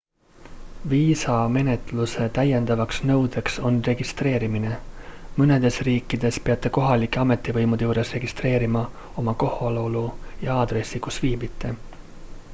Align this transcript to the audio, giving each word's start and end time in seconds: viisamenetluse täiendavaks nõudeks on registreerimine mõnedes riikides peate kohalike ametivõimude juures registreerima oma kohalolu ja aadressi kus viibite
viisamenetluse 0.91 2.25
täiendavaks 2.37 3.01
nõudeks 3.09 3.57
on 3.69 3.75
registreerimine 3.87 4.71
mõnedes 5.41 5.77
riikides 5.89 6.39
peate 6.47 6.71
kohalike 6.79 7.21
ametivõimude 7.25 7.87
juures 7.89 8.13
registreerima 8.17 8.83
oma 9.25 9.37
kohalolu 9.45 10.03
ja 10.47 10.57
aadressi 10.63 11.03
kus 11.09 11.23
viibite 11.27 11.75